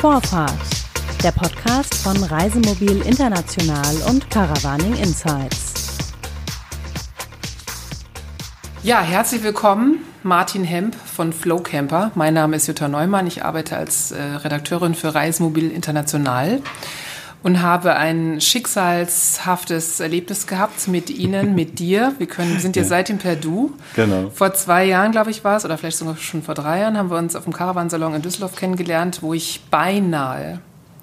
[0.00, 0.52] Vorfahrt,
[1.24, 5.96] der Podcast von Reisemobil International und Caravaning Insights.
[8.84, 12.12] Ja, herzlich willkommen, Martin Hemp von Flow Camper.
[12.14, 13.26] Mein Name ist Jutta Neumann.
[13.26, 16.62] Ich arbeite als äh, Redakteurin für Reisemobil International
[17.42, 22.14] und habe ein schicksalshaftes Erlebnis gehabt mit Ihnen, mit dir.
[22.18, 23.74] Wir können, sind ja seitdem per Du.
[23.94, 24.30] Genau.
[24.30, 27.10] Vor zwei Jahren, glaube ich, war es, oder vielleicht sogar schon vor drei Jahren, haben
[27.10, 30.60] wir uns auf dem Caravansalon in Düsseldorf kennengelernt, wo ich beinahe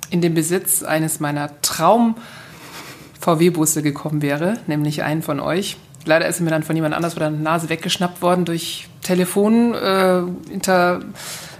[0.10, 5.78] in den Besitz eines meiner Traum-VW-Busse gekommen wäre, nämlich einen von euch.
[6.06, 9.74] Leider ist er mir dann von jemand anders vor der Nase weggeschnappt worden durch Telefon,
[9.74, 10.20] äh,
[10.52, 11.00] inter,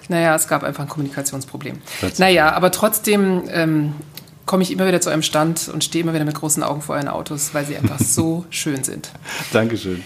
[0.08, 1.80] naja, es gab einfach ein Kommunikationsproblem.
[2.18, 3.96] Naja, aber trotzdem ähm,
[4.46, 6.96] komme ich immer wieder zu eurem Stand und stehe immer wieder mit großen Augen vor
[6.96, 9.12] euren Autos, weil sie einfach so schön sind.
[9.52, 10.04] Dankeschön.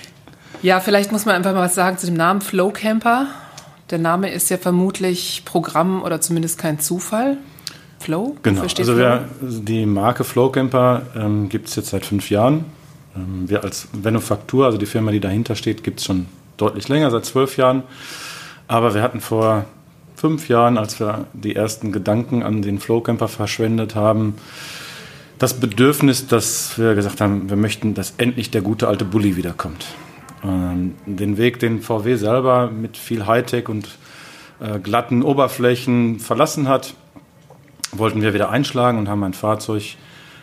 [0.62, 3.28] Ja, vielleicht muss man einfach mal was sagen zu dem Namen Flow Camper.
[3.90, 7.38] Der Name ist ja vermutlich Programm oder zumindest kein Zufall.
[8.00, 8.38] Flow?
[8.44, 8.62] Genau.
[8.62, 8.98] Also Flow?
[8.98, 12.66] wir, die Marke Flowcamper ähm, gibt es jetzt seit fünf Jahren.
[13.16, 17.12] Ähm, wir als Venufaktur, also die Firma, die dahinter steht, gibt es schon deutlich länger,
[17.12, 17.84] seit zwölf Jahren.
[18.68, 19.66] Aber wir hatten vor
[20.20, 24.36] fünf Jahren, als wir die ersten Gedanken an den Flowcamper verschwendet haben,
[25.38, 29.86] das Bedürfnis, dass wir gesagt haben, wir möchten, dass endlich der gute alte Bulli wiederkommt.
[30.44, 33.88] Ähm, den Weg, den VW selber mit viel Hightech und
[34.60, 36.96] äh, glatten Oberflächen verlassen hat,
[37.94, 39.96] wollten wir wieder einschlagen und haben ein Fahrzeug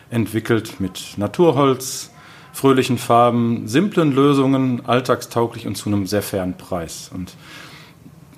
[0.09, 2.09] entwickelt mit Naturholz,
[2.51, 7.11] fröhlichen Farben, simplen Lösungen, alltagstauglich und zu einem sehr fairen Preis.
[7.13, 7.35] Und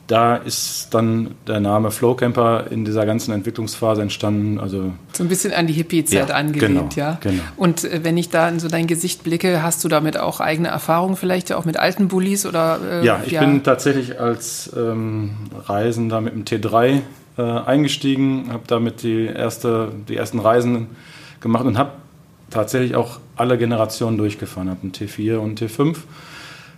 [0.09, 4.59] da ist dann der Name Flowcamper in dieser ganzen Entwicklungsphase entstanden.
[4.59, 7.19] Also So ein bisschen an die Hippie-Zeit Ja, angelehnt, genau, ja.
[7.21, 7.43] genau.
[7.57, 10.69] Und äh, wenn ich da in so dein Gesicht blicke, hast du damit auch eigene
[10.69, 12.79] Erfahrungen vielleicht auch mit alten Bullis oder?
[13.03, 15.29] Äh, ja, ich bin tatsächlich als ähm,
[15.65, 17.01] Reisender mit dem T3
[17.37, 20.87] äh, eingestiegen, habe damit die, erste, die ersten Reisen
[21.39, 21.91] gemacht und habe
[22.49, 24.71] tatsächlich auch alle Generationen durchgefahren.
[24.71, 25.97] Habe einen T4 und einen T5.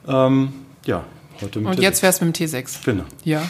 [0.09, 0.49] Ähm,
[0.85, 1.05] ja,
[1.41, 1.81] heute mit Und T6.
[1.81, 2.83] jetzt fährst du mit dem T6.
[2.85, 3.03] Genau.
[3.23, 3.41] Ja.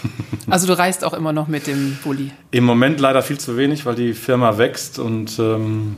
[0.49, 2.31] Also du reist auch immer noch mit dem Bulli.
[2.51, 5.95] Im Moment leider viel zu wenig, weil die Firma wächst und ähm,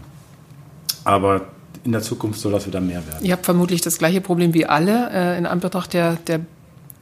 [1.03, 1.42] aber
[1.84, 3.26] in der Zukunft soll das wieder mehr werden.
[3.26, 6.40] Ihr habt vermutlich das gleiche Problem wie alle äh, in Anbetracht der, der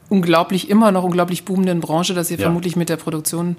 [0.08, 2.42] unglaublich, immer noch unglaublich boomenden Branche, dass ihr Ja.
[2.44, 3.56] vermutlich mit der Produktion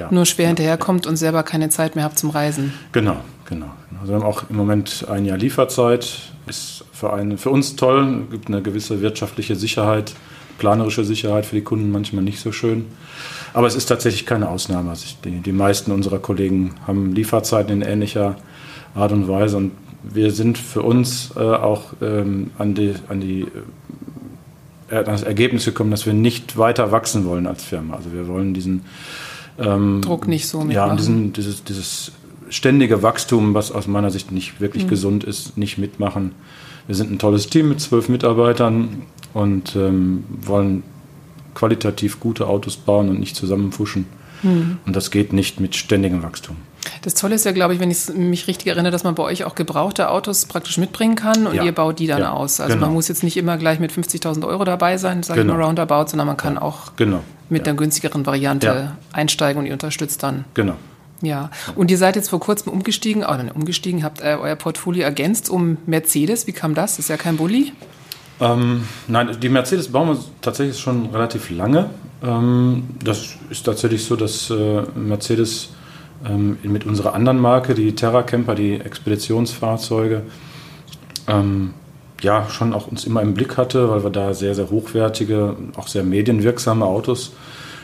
[0.00, 0.08] Ja.
[0.10, 0.48] nur schwer Ja.
[0.48, 2.74] hinterherkommt und selber keine Zeit mehr habt zum Reisen.
[2.92, 3.70] Genau, genau.
[4.00, 6.06] Also wir haben auch im Moment ein Jahr Lieferzeit.
[6.46, 10.12] Ist für, einen, für uns toll, gibt eine gewisse wirtschaftliche Sicherheit,
[10.58, 12.86] planerische Sicherheit für die Kunden manchmal nicht so schön.
[13.52, 14.90] Aber es ist tatsächlich keine Ausnahme.
[14.90, 18.36] Also die, die meisten unserer Kollegen haben Lieferzeiten in ähnlicher
[18.94, 19.56] Art und Weise.
[19.56, 19.72] Und
[20.02, 23.46] wir sind für uns äh, auch ähm, an die, an die
[24.88, 27.96] äh, das Ergebnis gekommen, dass wir nicht weiter wachsen wollen als Firma.
[27.96, 28.82] Also wir wollen diesen
[29.58, 30.90] ähm, Druck nicht so ja, mitmachen.
[30.90, 32.12] und diesen, dieses, dieses
[32.48, 34.60] ständige Wachstum, was aus meiner Sicht nicht Mhm.
[34.60, 36.32] wirklich gesund ist, nicht mitmachen.
[36.86, 39.02] Wir sind ein tolles Team mit zwölf Mitarbeitern
[39.32, 40.82] und ähm, wollen
[41.54, 44.06] qualitativ gute Autos bauen und nicht zusammenfuschen.
[44.42, 44.78] Mhm.
[44.84, 46.56] Und das geht nicht mit ständigem Wachstum.
[47.02, 49.44] Das Tolle ist ja, glaube ich, wenn ich mich richtig erinnere, dass man bei euch
[49.44, 51.64] auch gebrauchte Autos praktisch mitbringen kann und Ja.
[51.64, 52.60] ihr baut die dann Ja, aus.
[52.60, 52.86] Also genau.
[52.86, 55.56] man muss jetzt nicht immer gleich mit 50.000 Euro dabei sein, sage ich Genau.
[55.58, 57.20] mal roundabout, sondern man kann auch Genau.
[57.48, 57.64] mit ja.
[57.64, 58.96] der günstigeren Variante Ja.
[59.12, 60.44] einsteigen und ihr unterstützt dann.
[60.52, 60.74] Genau.
[61.22, 65.04] Ja, und ihr seid jetzt vor kurzem umgestiegen, oder nicht umgestiegen, habt äh, euer Portfolio
[65.04, 66.46] ergänzt um Mercedes.
[66.46, 66.92] Wie kam das?
[66.92, 67.72] Das ist ja kein Bulli.
[68.40, 71.90] Ähm, nein, die Mercedes bauen wir tatsächlich schon relativ lange.
[72.22, 75.70] Ähm, das ist tatsächlich so, dass äh, Mercedes
[76.26, 80.22] ähm, mit unserer anderen Marke, die Terra Camper, die Expeditionsfahrzeuge,
[81.28, 81.74] ähm,
[82.22, 85.88] ja, schon auch uns immer im Blick hatte, weil wir da sehr, sehr hochwertige, auch
[85.88, 87.32] sehr medienwirksame Autos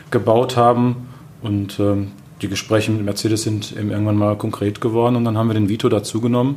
[0.09, 1.07] gebaut haben.
[1.41, 2.11] Und ähm,
[2.41, 5.69] die Gespräche mit Mercedes sind eben irgendwann mal konkret geworden und dann haben wir den
[5.69, 6.55] Vito dazugenommen.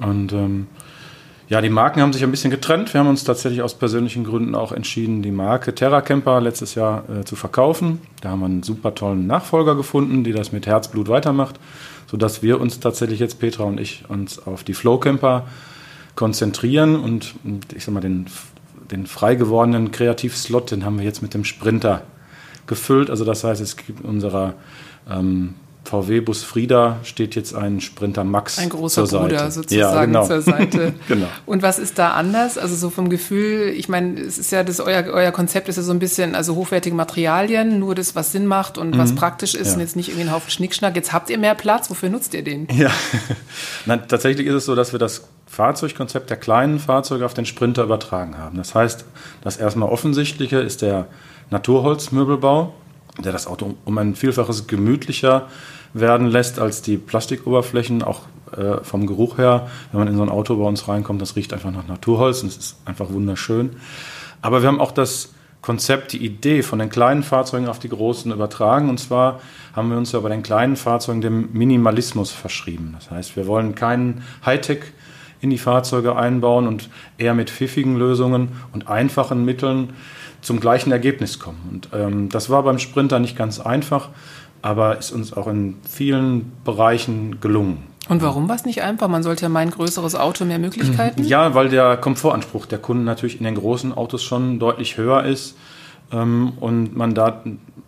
[0.00, 0.66] Und ähm,
[1.48, 2.92] ja, die Marken haben sich ein bisschen getrennt.
[2.92, 7.08] Wir haben uns tatsächlich aus persönlichen Gründen auch entschieden, die Marke Terra Camper letztes Jahr
[7.08, 8.02] äh, zu verkaufen.
[8.20, 11.58] Da haben wir einen super tollen Nachfolger gefunden, die das mit Herzblut weitermacht,
[12.06, 15.46] sodass wir uns tatsächlich jetzt, Petra und ich, uns auf die Flow Camper
[16.16, 17.34] konzentrieren und,
[17.74, 18.26] ich sag mal, den,
[18.90, 22.02] den frei gewordenen Kreativslot, den haben wir jetzt mit dem Sprinter
[22.68, 23.10] gefüllt.
[23.10, 24.54] Also das heißt, es gibt unserer
[25.10, 25.54] ähm,
[25.88, 29.50] VW-Bus Frieda steht jetzt ein Sprinter Max Ein großer zur Bruder Seite.
[29.52, 30.26] sozusagen ja, genau.
[30.26, 30.92] zur Seite.
[31.08, 31.26] genau.
[31.46, 32.58] Und was ist da anders?
[32.58, 35.82] Also so vom Gefühl, ich meine, es ist ja das, euer, euer Konzept ist ja
[35.82, 39.60] so ein bisschen, also hochwertige Materialien, nur das, was Sinn macht und was praktisch ist
[39.60, 39.66] Mhm.
[39.68, 39.74] Ja.
[39.74, 40.94] und jetzt nicht irgendwie ein Haufen Schnickschnack.
[40.94, 42.68] Jetzt habt ihr mehr Platz, wofür nutzt ihr den?
[42.72, 42.90] Ja,
[43.86, 47.82] Nein, tatsächlich ist es so, dass wir das Fahrzeugkonzept der kleinen Fahrzeuge auf den Sprinter
[47.84, 48.58] übertragen haben.
[48.58, 49.04] Das heißt,
[49.42, 51.06] das erstmal offensichtliche ist der
[51.50, 52.74] Naturholzmöbelbau,
[53.24, 55.48] der das Auto um ein Vielfaches gemütlicher
[55.94, 58.22] werden lässt als die Plastikoberflächen, auch
[58.56, 59.68] äh, vom Geruch her.
[59.92, 62.48] Wenn man in so ein Auto bei uns reinkommt, das riecht einfach nach Naturholz und
[62.48, 63.76] es ist einfach wunderschön.
[64.42, 68.32] Aber wir haben auch das Konzept, die Idee von den kleinen Fahrzeugen auf die großen
[68.32, 68.88] übertragen.
[68.88, 69.40] Und zwar
[69.74, 72.94] haben wir uns ja bei den kleinen Fahrzeugen dem Minimalismus verschrieben.
[72.98, 74.92] Das heißt, wir wollen keinen Hightech
[75.40, 79.90] in die Fahrzeuge einbauen und eher mit pfiffigen Lösungen und einfachen Mitteln
[80.40, 81.68] zum gleichen Ergebnis kommen.
[81.70, 84.10] Und ähm, das war beim Sprinter nicht ganz einfach,
[84.62, 87.84] aber ist uns auch in vielen Bereichen gelungen.
[88.08, 89.08] Und warum war es nicht einfach?
[89.08, 91.24] Man sollte ja meinen, größeres Auto, mehr Möglichkeiten?
[91.24, 95.56] Ja, weil der Komfortanspruch der Kunden natürlich in den großen Autos schon deutlich höher ist.
[96.10, 97.42] Ähm, und man da,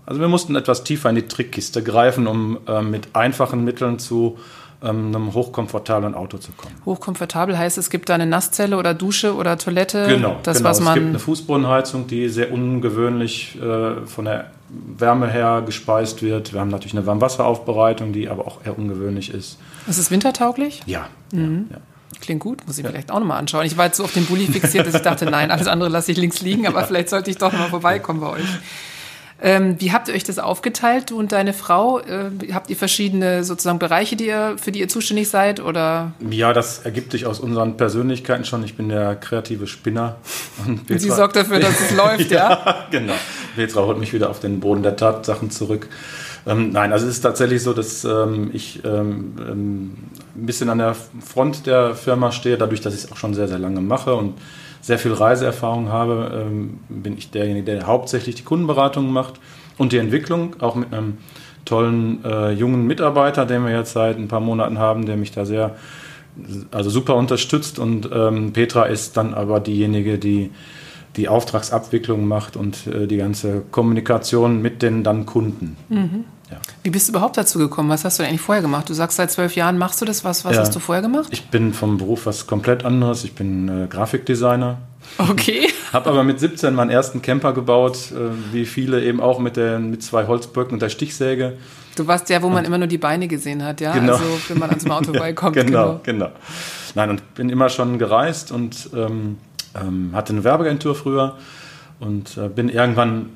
[0.05, 4.39] also wir mussten etwas tiefer in die Trickkiste greifen, um äh, mit einfachen Mitteln zu
[4.81, 6.75] einem hochkomfortablen Auto zu kommen.
[6.87, 10.07] Hochkomfortabel heißt, es gibt da eine Nasszelle oder Dusche oder Toilette.
[10.09, 10.71] Genau, das, genau.
[10.71, 16.53] Es gibt eine Fußbodenheizung, die sehr ungewöhnlich äh, von der Wärme her gespeist wird.
[16.53, 19.59] Wir haben natürlich eine Warmwasseraufbereitung, die aber auch eher ungewöhnlich ist.
[19.87, 20.83] Ist es wintertauglich?
[20.87, 21.09] Ja.
[21.33, 21.67] Mhm.
[21.71, 21.83] ja, ja.
[22.21, 22.91] Klingt gut, muss ich ja.
[22.91, 23.65] vielleicht auch nochmal anschauen.
[23.65, 26.13] Ich war jetzt so auf den Bulli fixiert, dass ich dachte, nein, alles andere lasse
[26.13, 28.45] ich links liegen, aber vielleicht sollte ich doch mal vorbeikommen bei euch.
[29.43, 32.01] Ähm, wie habt ihr euch das aufgeteilt, du und deine Frau?
[32.01, 35.61] Äh, habt ihr verschiedene sozusagen Bereiche, die ihr, für die ihr zuständig seid?
[35.61, 36.13] Oder?
[36.31, 38.63] Ja, das ergibt sich aus unseren Persönlichkeiten schon.
[38.65, 40.17] Ich bin der kreative Spinner.
[40.67, 42.51] Und, Petra, und sie sorgt dafür, dass es läuft, ja?
[42.51, 42.87] ja?
[42.91, 43.15] Genau.
[43.57, 45.89] Petra holt mich wieder auf den Boden der Tatsachen zurück.
[46.47, 49.97] Ähm, nein, also es ist tatsächlich so, dass ähm, ich ähm, ähm
[50.37, 53.49] ein bisschen an der Front der Firma stehe, dadurch, dass ich es auch schon sehr,
[53.49, 54.35] sehr lange mache und
[54.81, 59.35] sehr viel Reiseerfahrung habe, ähm, bin ich derjenige, der hauptsächlich die Kundenberatung macht
[59.79, 61.19] und die Entwicklung, auch mit einem
[61.65, 65.45] tollen äh, jungen Mitarbeiter, den wir jetzt seit ein paar Monaten haben, der mich da
[65.45, 65.77] sehr,
[66.71, 67.79] also super unterstützt.
[67.79, 70.51] Und ähm, Petra ist dann aber diejenige, die
[71.17, 75.77] die Auftragsabwicklung macht und äh, die ganze Kommunikation mit den dann Kunden.
[75.89, 76.25] Mhm.
[76.51, 76.59] Ja.
[76.83, 77.89] Wie bist du überhaupt dazu gekommen?
[77.91, 78.89] Was hast du denn eigentlich vorher gemacht?
[78.89, 80.25] Du sagst, seit zwölf Jahren machst du das.
[80.25, 80.63] Was, was ja.
[80.63, 81.29] hast du vorher gemacht?
[81.31, 83.25] Ich bin vom Beruf was komplett anderes.
[83.25, 84.79] Ich bin äh, Grafikdesigner.
[85.19, 85.69] Okay.
[85.93, 89.79] Habe aber mit 17 meinen ersten Camper gebaut, äh, wie viele eben auch mit, der,
[89.79, 91.57] mit zwei Holzböcken und der Stichsäge.
[91.97, 93.93] Du warst der, wo man und, immer nur die Beine gesehen hat, ja?
[93.93, 94.15] Genau.
[94.15, 95.55] Also wenn man ans Auto vorbeikommt.
[95.55, 96.31] genau, genau, genau.
[96.95, 99.39] Nein, und bin immer schon gereist und ähm,
[99.81, 101.37] ähm, hatte eine Werbeagentur früher
[101.99, 103.31] und äh, bin irgendwann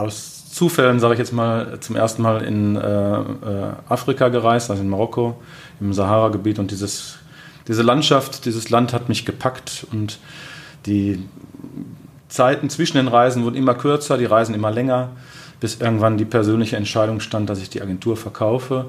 [0.00, 3.22] aus Zufällen, sage ich jetzt mal, zum ersten Mal in äh, äh,
[3.88, 5.36] Afrika gereist, also in Marokko,
[5.80, 6.58] im Sahara-Gebiet.
[6.58, 7.18] Und dieses,
[7.68, 10.18] diese Landschaft, dieses Land hat mich gepackt und
[10.86, 11.22] die
[12.28, 15.10] Zeiten zwischen den Reisen wurden immer kürzer, die Reisen immer länger,
[15.60, 18.86] bis irgendwann die persönliche Entscheidung stand, dass ich die Agentur verkaufe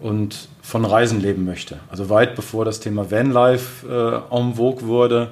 [0.00, 1.78] und von Reisen leben möchte.
[1.90, 5.28] Also weit bevor das Thema Vanlife äh, en vogue wurde.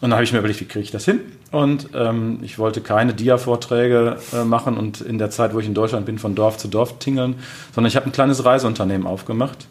[0.00, 1.20] Und dann habe ich mir überlegt, wie kriege ich das hin?
[1.50, 5.74] Und ähm, ich wollte keine Dia-Vorträge äh, machen und in der Zeit, wo ich in
[5.74, 7.34] Deutschland bin, von Dorf zu Dorf tingeln,
[7.74, 9.66] sondern ich habe ein kleines Reiseunternehmen aufgemacht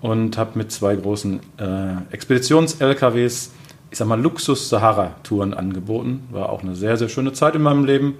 [0.00, 3.50] und habe mit zwei großen äh, Expeditions-LKWs,
[3.90, 6.28] ich sag mal, Luxus-Sahara-Touren angeboten.
[6.30, 8.14] War auch eine sehr, sehr schöne Zeit in meinem Leben.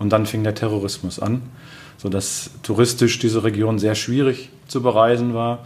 [0.00, 1.42] Und dann fing der Terrorismus an,
[1.96, 5.60] sodass touristisch diese Region sehr schwierig zu bereisen war.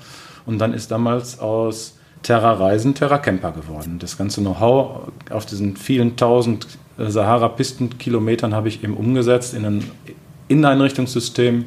[0.45, 3.99] Und dann ist damals aus Terra Reisen Terra Camper geworden.
[3.99, 6.67] Das ganze Know-how auf diesen vielen tausend
[6.99, 9.85] äh, Sahara-Pistenkilometern habe ich eben umgesetzt in ein
[10.49, 11.65] Inneneinrichtungssystem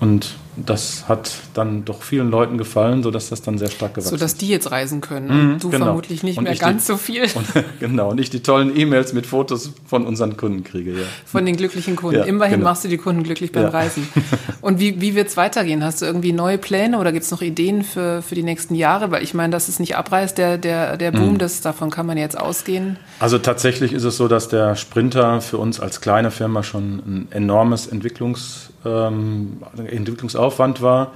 [0.00, 0.34] und
[0.66, 4.20] das hat dann doch vielen Leuten gefallen, sodass das dann sehr stark gewachsen ist.
[4.20, 5.52] Sodass die jetzt reisen können.
[5.52, 5.86] Mhm, du genau.
[5.86, 7.22] vermutlich nicht und mehr ganz die, so viel.
[7.34, 7.46] Und,
[7.78, 10.92] genau, und ich die tollen E-Mails mit Fotos von unseren Kunden kriege.
[10.92, 11.04] Ja.
[11.24, 12.20] Von den glücklichen Kunden.
[12.20, 12.70] Ja, Immerhin genau.
[12.70, 13.68] machst du die Kunden glücklich beim ja.
[13.68, 14.08] Reisen.
[14.60, 15.84] Und wie, wie wird es weitergehen?
[15.84, 19.10] Hast du irgendwie neue Pläne oder gibt es noch Ideen für, für die nächsten Jahre?
[19.10, 21.38] Weil ich meine, dass es nicht abreißt, der, der, der Boom, mhm.
[21.38, 22.98] das, davon kann man jetzt ausgehen.
[23.20, 27.28] Also tatsächlich ist es so, dass der Sprinter für uns als kleine Firma schon ein
[27.30, 31.12] enormes Entwicklungs, ähm, Entwicklungsaufwand war.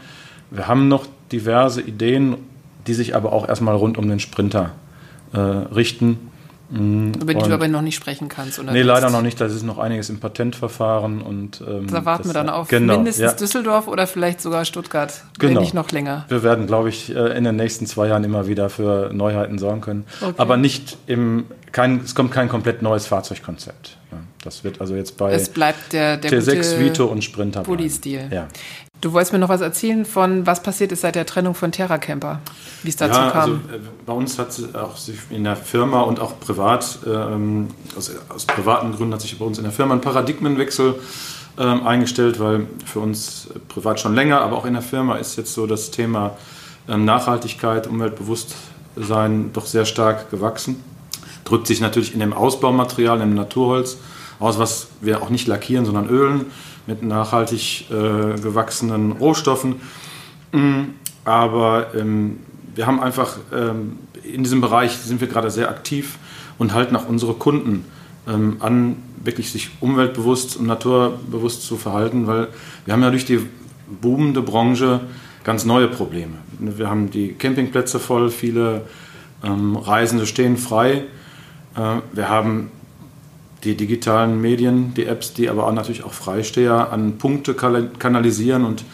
[0.51, 2.37] Wir haben noch diverse Ideen,
[2.87, 4.73] die sich aber auch erstmal rund um den Sprinter
[5.33, 6.31] äh, richten.
[6.71, 7.13] Mhm.
[7.21, 8.73] Über die und, du aber noch nicht sprechen kannst, oder?
[8.73, 9.39] Nee, leider noch nicht.
[9.41, 11.21] Da ist noch einiges im Patentverfahren.
[11.21, 13.33] Und, ähm, da warten wir dann auf genau, mindestens ja.
[13.33, 15.55] Düsseldorf oder vielleicht sogar Stuttgart, genau.
[15.55, 16.25] wenn nicht noch länger.
[16.29, 19.83] Wir werden, glaube ich, äh, in den nächsten zwei Jahren immer wieder für Neuheiten sorgen
[19.83, 20.07] können.
[20.23, 20.35] Okay.
[20.39, 23.99] Aber nicht im, kein, es kommt kein komplett neues Fahrzeugkonzept.
[24.43, 27.63] Das wird also jetzt bei es bleibt der, der T6, Vito und Sprinter.
[27.63, 28.29] Bulli-Stil.
[28.31, 28.49] Ja.
[29.01, 31.99] Du wolltest mir noch was erzählen von, was passiert ist seit der Trennung von Terra
[31.99, 32.41] Camper,
[32.83, 33.41] wie es dazu ja, kam.
[33.41, 38.13] Also, äh, bei uns hat auch sich in der Firma und auch privat, ähm, aus,
[38.29, 40.97] aus, privaten Gründen hat sich bei uns in der Firma ein Paradigmenwechsel
[41.59, 45.55] ähm, eingestellt, weil für uns privat schon länger, aber auch in der Firma ist jetzt
[45.55, 46.37] so das Thema
[46.89, 50.83] ähm, Nachhaltigkeit, Umweltbewusstsein doch sehr stark gewachsen.
[51.45, 53.99] Drückt sich natürlich in dem Ausbaumaterial, im Naturholz
[54.43, 56.47] aus, was wir auch nicht lackieren, sondern ölen
[56.87, 59.77] mit nachhaltig äh, gewachsenen Rohstoffen.
[60.53, 60.83] Mm,
[61.25, 62.39] aber ähm,
[62.75, 66.19] wir haben einfach, ähm, in diesem Bereich sind wir gerade sehr aktiv
[66.59, 67.85] und halten auch unsere Kunden
[68.27, 72.49] ähm, an, wirklich sich umweltbewusst und naturbewusst zu verhalten, weil
[72.85, 73.41] wir haben ja durch die
[74.01, 75.01] boomende Branche
[75.45, 76.35] ganz neue Probleme.
[76.59, 78.83] Wir haben die Campingplätze voll, viele
[79.45, 81.05] ähm, Reisende stehen frei.
[81.77, 82.71] Äh, wir haben
[83.65, 88.85] die digitalen Medien, die Apps, die aber auch natürlich auch Freisteher an Punkte kanalisieren und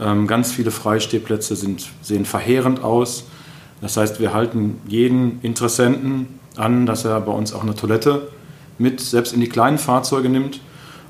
[0.00, 3.24] ähm, ganz viele Freistehplätze sind, sehen verheerend aus.
[3.80, 8.28] Das heißt, wir halten jeden Interessenten an, dass er bei uns auch eine Toilette
[8.78, 10.60] mit selbst in die kleinen Fahrzeuge nimmt.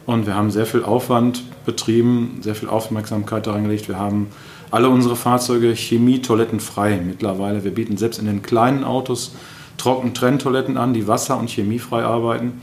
[0.05, 3.89] Und wir haben sehr viel Aufwand betrieben, sehr viel Aufmerksamkeit daran gelegt.
[3.89, 4.29] Wir haben
[4.71, 7.63] alle unsere Fahrzeuge chemietoilettenfrei mittlerweile.
[7.63, 9.33] Wir bieten selbst in den kleinen Autos
[9.77, 12.61] Trocken-Trenntoiletten an, die wasser- und chemiefrei arbeiten,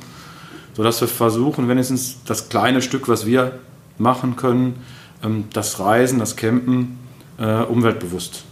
[0.74, 3.60] sodass wir versuchen, wenigstens das kleine Stück, was wir
[3.98, 4.76] machen können,
[5.24, 7.00] ähm, das Reisen, das Campen
[7.38, 8.44] äh, umweltbewusst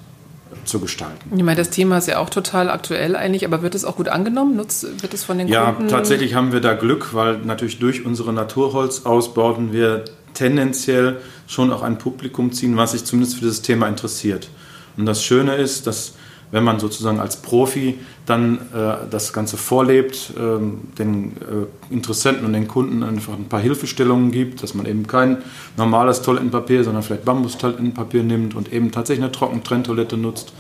[0.66, 1.32] zu gestalten.
[1.36, 4.10] Ich meine, das Thema ist ja auch total aktuell eigentlich, aber wird es auch gut
[4.10, 4.56] angenommen?
[4.56, 5.90] Nutzt, wird es von den ja, Kunden?
[5.90, 11.82] Ja, tatsächlich haben wir da Glück, weil natürlich durch unsere Naturholzausbauten wir tendenziell schon auch
[11.82, 14.50] ein Publikum ziehen, was sich zumindest für dieses Thema interessiert.
[14.98, 16.14] Und das Schöne ist, dass
[16.52, 22.54] wenn man sozusagen als Profi dann äh, das Ganze vorlebt, äh, den äh, Interessenten und
[22.54, 25.38] den Kunden einfach ein paar Hilfestellungen gibt, dass man eben kein
[25.76, 30.54] normales Toilettenpapier, sondern vielleicht Bambus-Toilettenpapier nimmt und eben tatsächlich eine Trockentrenntoilette nutzt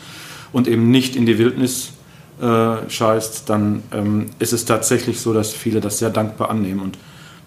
[0.51, 1.91] und eben nicht in die Wildnis
[2.41, 6.81] äh, scheißt, dann ähm, ist es tatsächlich so, dass viele das sehr dankbar annehmen.
[6.81, 6.97] Und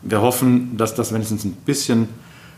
[0.02, 2.08] wir hoffen, dass das wenigstens ein bisschen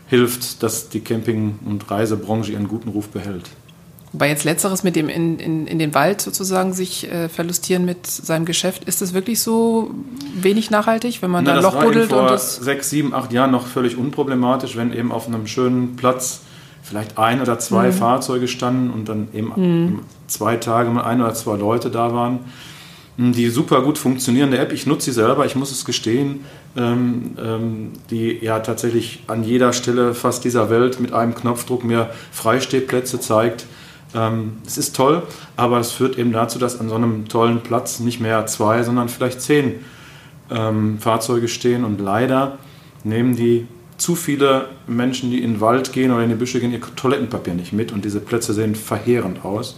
[0.07, 3.49] hilft, dass die Camping- und Reisebranche ihren guten Ruf behält.
[4.13, 8.05] Wobei jetzt letzteres mit dem in, in, in den Wald sozusagen sich äh, verlustieren mit
[8.05, 9.89] seinem Geschäft, ist das wirklich so
[10.35, 12.09] wenig nachhaltig, wenn man Na, da ein Loch buddelt?
[12.11, 15.95] Vor und das sechs, sieben, acht Jahren noch völlig unproblematisch, wenn eben auf einem schönen
[15.95, 16.41] Platz
[16.83, 17.93] vielleicht ein oder zwei mhm.
[17.93, 19.99] Fahrzeuge standen und dann eben mhm.
[20.27, 22.41] zwei Tage mal ein oder zwei Leute da waren.
[23.17, 26.45] Hm, die super gut funktionierende App, ich nutze sie selber, ich muss es gestehen,
[26.77, 32.11] ähm, ähm, die ja tatsächlich an jeder Stelle fast dieser Welt mit einem Knopfdruck mir
[32.31, 33.65] Freistehplätze zeigt
[34.15, 35.23] ähm, es ist toll,
[35.55, 39.09] aber es führt eben dazu, dass an so einem tollen Platz nicht mehr zwei, sondern
[39.09, 39.79] vielleicht zehn
[40.51, 41.83] ähm, Fahrzeuge stehen.
[41.83, 42.57] Und leider
[43.03, 43.67] nehmen die
[43.97, 47.53] zu viele Menschen, die in den Wald gehen oder in die Büsche gehen, ihr Toilettenpapier
[47.53, 47.91] nicht mit.
[47.91, 49.77] Und diese Plätze sehen verheerend aus.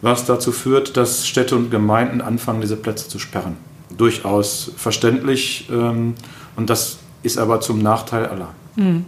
[0.00, 3.56] Was dazu führt, dass Städte und Gemeinden anfangen, diese Plätze zu sperren.
[3.96, 5.68] Durchaus verständlich.
[5.72, 6.14] Ähm,
[6.56, 8.54] und das ist aber zum Nachteil aller.
[8.76, 9.06] Mhm.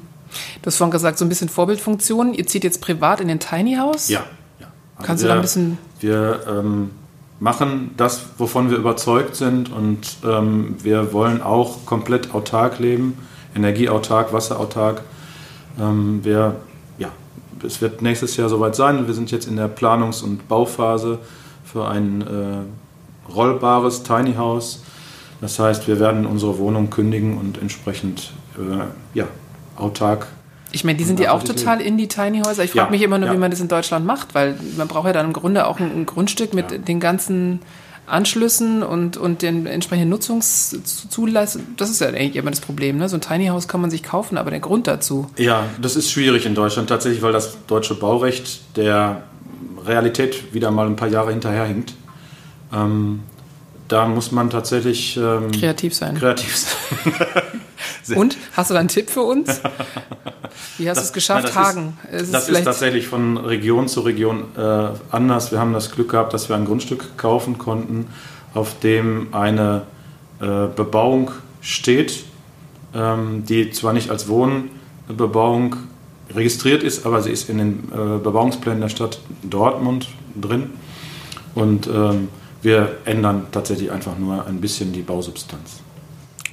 [0.63, 2.35] Du hast vorhin gesagt, so ein bisschen Vorbildfunktion.
[2.35, 4.09] Ihr zieht jetzt privat in den Tiny House?
[4.09, 4.25] Ja,
[5.03, 5.79] Kannst wir, du da ein bisschen.
[6.01, 6.91] Wir ähm,
[7.41, 13.17] machen das, wovon wir überzeugt sind und ähm, wir wollen auch komplett autark leben,
[13.55, 15.03] energieautark, wasserautark.
[15.79, 16.57] Ähm, wir,
[16.99, 17.09] ja,
[17.67, 19.07] es wird nächstes Jahr soweit sein.
[19.07, 21.19] Wir sind jetzt in der Planungs- und Bauphase
[21.65, 24.83] für ein äh, rollbares Tiny House.
[25.41, 28.85] Das heißt, wir werden unsere Wohnung kündigen und entsprechend äh,
[29.19, 29.27] ja,
[29.77, 30.27] autark
[30.73, 32.65] ich meine, die sind ja auch total in die Tiny Häuser.
[32.65, 33.35] Ich frage ja, mich immer nur, ja.
[33.35, 35.91] wie man das in Deutschland macht, weil man braucht ja dann im Grunde auch ein,
[36.01, 36.79] ein Grundstück mit ja.
[36.79, 37.61] den ganzen
[38.07, 41.75] Anschlüssen und, und den entsprechenden Nutzungszulassungen.
[41.77, 42.99] Das ist ja eigentlich immer das Problem.
[42.99, 43.09] Ne?
[43.09, 45.29] So ein Tiny House kann man sich kaufen, aber der Grund dazu.
[45.37, 49.23] Ja, das ist schwierig in Deutschland tatsächlich, weil das deutsche Baurecht der
[49.85, 51.95] Realität wieder mal ein paar Jahre hinterherhinkt.
[52.73, 53.21] Ähm,
[53.89, 56.17] da muss man tatsächlich ähm, kreativ sein.
[56.17, 57.13] Kreativ sein.
[58.17, 59.61] Und hast du da einen Tipp für uns?
[60.79, 61.99] Wie hast du es geschafft, das Hagen?
[62.11, 65.53] Ist, das ist tatsächlich von Region zu Region äh, anders.
[65.53, 68.09] Wir haben das Glück gehabt, dass wir ein Grundstück kaufen konnten,
[68.55, 69.83] auf dem eine
[70.41, 72.25] äh, Bebauung steht,
[72.95, 75.77] ähm, die zwar nicht als Wohnbebauung
[76.35, 80.09] registriert ist, aber sie ist in den äh, Bebauungsplänen der Stadt Dortmund
[80.41, 80.71] drin.
[81.55, 82.29] Und ähm,
[82.63, 85.81] wir ändern tatsächlich einfach nur ein bisschen die Bausubstanz.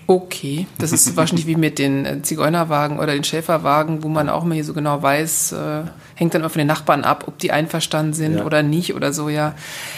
[0.09, 4.45] Okay, das ist wahrscheinlich wie mit den äh, Zigeunerwagen oder den Schäferwagen, wo man auch
[4.45, 5.81] immer hier so genau weiß, äh,
[6.15, 8.45] hängt dann immer von den Nachbarn ab, ob die einverstanden sind ja.
[8.45, 9.53] oder nicht oder so, ja.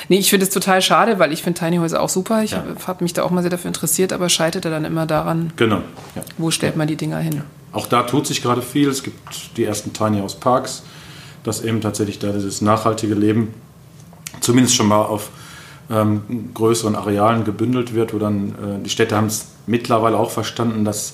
[0.08, 2.42] Nee, ich finde es total schade, weil ich finde Tiny Häuser auch super.
[2.44, 2.58] Ich ja.
[2.58, 5.84] habe hab mich da auch mal sehr dafür interessiert, aber scheiterte dann immer daran, genau.
[6.16, 6.24] Ja.
[6.40, 7.44] wo stellt man die Dinger hin.
[7.72, 8.90] Auch da tut sich gerade viel.
[8.90, 10.82] Es gibt die ersten Tiny House Parks,
[11.44, 13.54] dass eben tatsächlich da dieses nachhaltige Leben
[14.42, 15.30] zumindest schon mal auf
[15.92, 20.84] ähm, größeren Arealen gebündelt wird, wo dann äh, die Städte haben es mittlerweile auch verstanden,
[20.84, 21.14] dass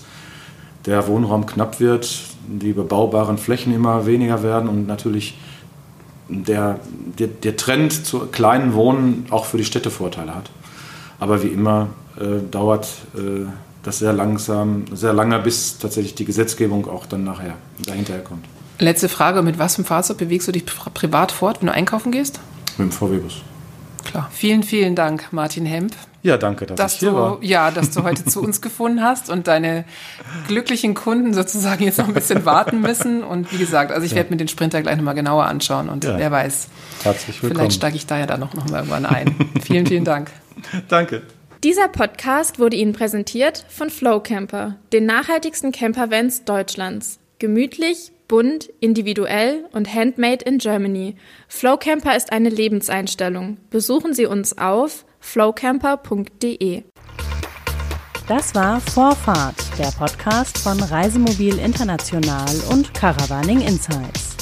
[0.86, 5.38] der Wohnraum knapp wird, die bebaubaren Flächen immer weniger werden und natürlich
[6.30, 6.80] der,
[7.20, 10.50] der, der Trend zu kleinen Wohnen auch für die Städte Vorteile hat.
[11.20, 13.46] Aber wie immer äh, dauert äh,
[13.84, 17.54] das sehr langsam, sehr lange, bis tatsächlich die Gesetzgebung auch dann nachher
[17.86, 18.46] dahinterher kommt.
[18.80, 22.12] Letzte Frage, mit was für einem Fahrzeug bewegst du dich privat fort, wenn du einkaufen
[22.12, 22.40] gehst?
[22.78, 23.42] Mit dem VW-Bus.
[24.04, 24.30] Klar.
[24.34, 25.94] Vielen, vielen Dank, Martin Hemp.
[26.25, 27.38] Ja, danke, dass, dass ich hier du, war.
[27.41, 29.86] Ja, dass du heute zu uns gefunden hast und deine
[30.48, 33.24] glücklichen Kunden sozusagen jetzt noch ein bisschen warten müssen.
[33.24, 34.17] Und wie gesagt, also ich ja.
[34.17, 36.17] werde mir den Sprinter gleich nochmal genauer anschauen und ja.
[36.17, 36.70] wer weiß.
[37.03, 37.60] Herzlich willkommen.
[37.60, 39.36] Vielleicht steige ich da ja dann noch, noch mal irgendwann ein.
[39.62, 40.32] vielen, vielen Dank.
[40.88, 41.22] Danke.
[41.63, 47.20] Dieser Podcast wurde Ihnen präsentiert von Flow Camper, den nachhaltigsten Campervans Deutschlands.
[47.38, 51.17] Gemütlich, bunt, individuell und handmade in Germany.
[51.50, 53.58] Flowcamper ist eine Lebenseinstellung.
[53.70, 56.84] Besuchen Sie uns auf flowcamper.de.
[58.27, 64.35] Das war Vorfahrt, der Podcast von Reisemobil International und Caravaning Insights.